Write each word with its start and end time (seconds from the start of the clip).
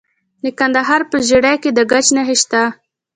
د 0.43 0.45
کندهار 0.59 1.01
په 1.11 1.17
ژیړۍ 1.27 1.55
کې 1.63 1.69
د 1.73 1.79
ګچ 1.91 2.07
نښې 2.15 2.35
شته. 2.41 2.61